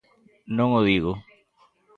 [0.57, 1.13] Non o digo.